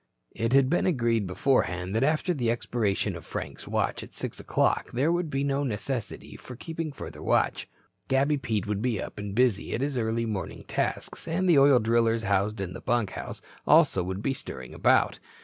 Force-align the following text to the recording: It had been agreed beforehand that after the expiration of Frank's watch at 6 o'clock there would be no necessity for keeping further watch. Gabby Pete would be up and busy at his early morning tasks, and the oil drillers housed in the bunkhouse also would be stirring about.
It 0.31 0.53
had 0.53 0.67
been 0.67 0.87
agreed 0.87 1.27
beforehand 1.27 1.93
that 1.93 2.01
after 2.01 2.33
the 2.33 2.49
expiration 2.49 3.15
of 3.15 3.23
Frank's 3.23 3.67
watch 3.67 4.01
at 4.01 4.15
6 4.15 4.39
o'clock 4.39 4.91
there 4.93 5.11
would 5.11 5.29
be 5.29 5.43
no 5.43 5.61
necessity 5.61 6.35
for 6.35 6.55
keeping 6.55 6.91
further 6.91 7.21
watch. 7.21 7.67
Gabby 8.07 8.37
Pete 8.39 8.65
would 8.65 8.81
be 8.81 8.99
up 8.99 9.19
and 9.19 9.35
busy 9.35 9.75
at 9.75 9.81
his 9.81 9.99
early 9.99 10.25
morning 10.25 10.63
tasks, 10.67 11.27
and 11.27 11.47
the 11.47 11.59
oil 11.59 11.77
drillers 11.77 12.23
housed 12.23 12.59
in 12.59 12.73
the 12.73 12.81
bunkhouse 12.81 13.43
also 13.67 14.01
would 14.01 14.23
be 14.23 14.33
stirring 14.33 14.73
about. 14.73 15.19